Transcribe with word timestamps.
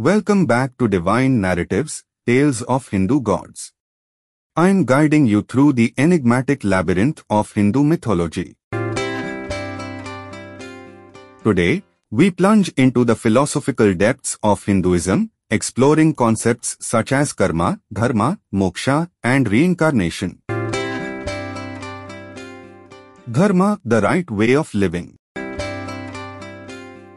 Welcome 0.00 0.46
back 0.46 0.78
to 0.78 0.88
Divine 0.88 1.42
Narratives, 1.42 2.04
Tales 2.26 2.62
of 2.62 2.88
Hindu 2.88 3.20
Gods. 3.20 3.74
I 4.56 4.70
am 4.70 4.86
guiding 4.86 5.26
you 5.26 5.42
through 5.42 5.74
the 5.74 5.92
enigmatic 5.98 6.64
labyrinth 6.64 7.22
of 7.28 7.52
Hindu 7.52 7.84
mythology. 7.84 8.56
Today, 11.44 11.82
we 12.10 12.30
plunge 12.30 12.70
into 12.78 13.04
the 13.04 13.14
philosophical 13.14 13.92
depths 13.92 14.38
of 14.42 14.64
Hinduism, 14.64 15.32
exploring 15.50 16.14
concepts 16.14 16.78
such 16.80 17.12
as 17.12 17.34
karma, 17.34 17.78
dharma, 17.92 18.38
moksha, 18.54 19.10
and 19.22 19.52
reincarnation. 19.52 20.40
Dharma, 23.30 23.78
the 23.84 24.00
right 24.00 24.30
way 24.30 24.56
of 24.56 24.72
living. 24.72 25.19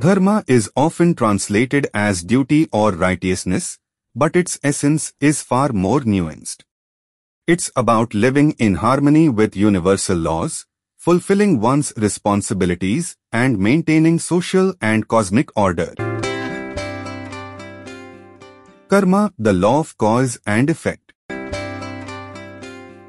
Dharma 0.04 0.44
is 0.48 0.70
often 0.76 1.16
translated 1.16 1.88
as 1.94 2.24
duty 2.24 2.68
or 2.74 2.92
righteousness, 2.92 3.80
but 4.14 4.36
its 4.36 4.60
essence 4.62 5.14
is 5.22 5.42
far 5.42 5.70
more 5.70 6.02
nuanced. 6.02 6.64
It's 7.48 7.72
about 7.74 8.14
living 8.14 8.52
in 8.60 8.76
harmony 8.76 9.30
with 9.30 9.56
universal 9.56 10.18
laws, 10.18 10.66
fulfilling 10.98 11.62
one's 11.62 11.94
responsibilities, 11.96 13.16
and 13.32 13.58
maintaining 13.58 14.20
social 14.20 14.74
and 14.82 15.08
cosmic 15.08 15.58
order. 15.58 15.94
Karma, 18.90 19.32
the 19.40 19.54
law 19.54 19.80
of 19.80 19.98
cause 19.98 20.38
and 20.46 20.70
effect. 20.70 21.14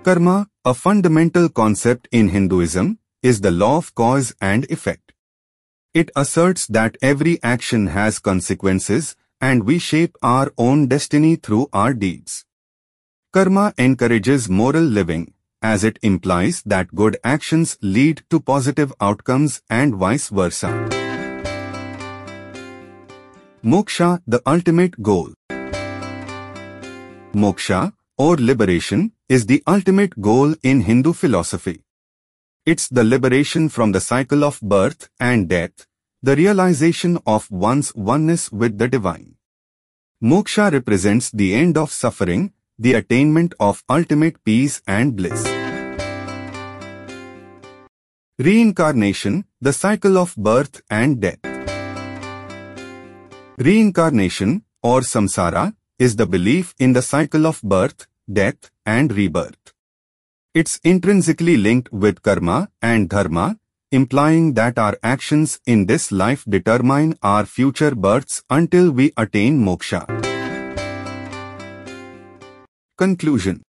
Karma, 0.05 0.49
a 0.65 0.75
fundamental 0.75 1.49
concept 1.49 2.07
in 2.13 2.29
Hinduism, 2.29 3.01
is 3.21 3.41
the 3.41 3.51
law 3.51 3.79
of 3.79 3.93
cause 3.97 4.33
and 4.41 4.65
effect. 4.71 5.04
It 5.95 6.11
asserts 6.17 6.67
that 6.67 6.97
every 7.01 7.41
action 7.45 7.87
has 7.87 8.19
consequences 8.19 9.15
and 9.41 9.63
we 9.63 9.79
shape 9.79 10.17
our 10.25 10.53
own 10.59 10.89
destiny 10.89 11.37
through 11.37 11.69
our 11.73 11.95
deeds. 11.95 12.45
Karma 13.33 13.73
encourages 13.79 14.49
moral 14.49 14.83
living, 14.83 15.35
as 15.63 15.85
it 15.85 16.01
implies 16.03 16.63
that 16.67 16.93
good 16.97 17.17
actions 17.23 17.79
lead 17.81 18.23
to 18.31 18.41
positive 18.41 18.93
outcomes 19.01 19.63
and 19.71 19.95
vice 19.95 20.31
versa. 20.31 20.73
Moksha, 23.65 24.21
the 24.27 24.43
ultimate 24.47 25.01
goal. 25.01 25.33
Moksha, 27.33 27.93
or 28.19 28.37
liberation, 28.37 29.13
is 29.29 29.47
the 29.47 29.63
ultimate 29.69 30.21
goal 30.21 30.57
in 30.65 30.81
Hindu 30.81 31.13
philosophy. 31.13 31.84
It's 32.67 32.89
the 32.89 33.05
liberation 33.05 33.69
from 33.69 33.93
the 33.93 34.01
cycle 34.01 34.43
of 34.43 34.59
birth 34.63 35.11
and 35.21 35.51
death, 35.51 35.87
the 36.23 36.35
realization 36.35 37.19
of 37.27 37.51
one's 37.51 37.95
oneness 37.95 38.51
with 38.51 38.79
the 38.79 38.89
divine. 38.89 39.35
Moksha 40.23 40.73
represents 40.73 41.31
the 41.31 41.55
end 41.55 41.77
of 41.77 41.91
suffering, 41.93 42.55
the 42.79 42.95
attainment 42.95 43.53
of 43.61 43.85
ultimate 43.91 44.43
peace 44.45 44.81
and 44.87 45.15
bliss. 45.15 45.45
Reincarnation, 48.39 49.45
the 49.61 49.75
cycle 49.75 50.17
of 50.17 50.35
birth 50.35 50.81
and 50.89 51.21
death. 51.21 51.45
Reincarnation, 53.59 54.63
or 54.83 55.03
samsara, 55.03 55.77
is 55.99 56.17
the 56.17 56.25
belief 56.27 56.75
in 56.79 56.95
the 56.95 57.03
cycle 57.03 57.47
of 57.47 57.61
birth, 57.61 58.07
death, 58.33 58.71
and 58.87 59.13
rebirth. 59.13 59.74
It's 60.55 60.79
intrinsically 60.85 61.57
linked 61.57 61.93
with 61.93 62.23
karma 62.23 62.69
and 62.81 63.09
dharma, 63.09 63.59
implying 63.91 64.55
that 64.55 64.79
our 64.79 64.97
actions 65.03 65.59
in 65.67 65.87
this 65.87 66.13
life 66.13 66.45
determine 66.49 67.19
our 67.25 67.45
future 67.45 67.93
births 67.93 68.45
until 68.49 68.93
we 68.93 69.13
attain 69.17 69.59
moksha. 69.59 70.07
Conclusion 72.97 73.63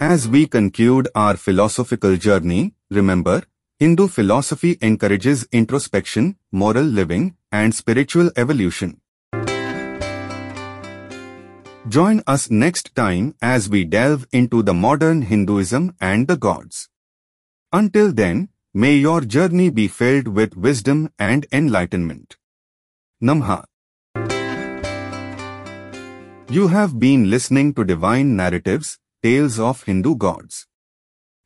As 0.00 0.26
we 0.26 0.48
conclude 0.48 1.06
our 1.14 1.36
philosophical 1.36 2.16
journey, 2.16 2.74
remember, 2.90 3.44
Hindu 3.78 4.08
philosophy 4.08 4.76
encourages 4.82 5.46
introspection, 5.52 6.34
moral 6.50 6.82
living, 6.82 7.36
and 7.52 7.72
spiritual 7.72 8.32
evolution. 8.36 8.99
Join 11.88 12.22
us 12.26 12.50
next 12.50 12.94
time 12.94 13.34
as 13.40 13.70
we 13.70 13.84
delve 13.84 14.26
into 14.32 14.62
the 14.62 14.74
modern 14.74 15.22
Hinduism 15.22 15.96
and 15.98 16.28
the 16.28 16.36
gods. 16.36 16.90
Until 17.72 18.12
then, 18.12 18.50
may 18.74 18.96
your 18.96 19.22
journey 19.22 19.70
be 19.70 19.88
filled 19.88 20.28
with 20.28 20.58
wisdom 20.58 21.10
and 21.18 21.46
enlightenment. 21.50 22.36
Namha. 23.22 23.64
You 26.50 26.68
have 26.68 26.98
been 26.98 27.30
listening 27.30 27.72
to 27.74 27.84
Divine 27.84 28.36
Narratives, 28.36 28.98
Tales 29.22 29.58
of 29.58 29.84
Hindu 29.84 30.16
Gods. 30.16 30.66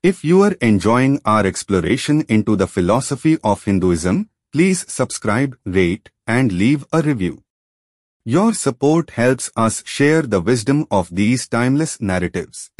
If 0.03 0.25
you 0.25 0.43
are 0.43 0.57
enjoying 0.61 1.21
our 1.25 1.47
exploration 1.47 2.23
into 2.29 2.57
the 2.57 2.67
philosophy 2.67 3.39
of 3.45 3.63
Hinduism, 3.63 4.31
please 4.53 4.85
subscribe, 4.93 5.57
rate, 5.65 6.11
and 6.27 6.51
leave 6.51 6.85
a 6.93 7.03
review. 7.03 7.44
Your 8.27 8.55
support 8.55 9.11
helps 9.11 9.51
us 9.55 9.83
share 9.85 10.23
the 10.23 10.41
wisdom 10.41 10.87
of 10.91 11.15
these 11.15 11.47
timeless 11.47 12.01
narratives. 12.01 12.71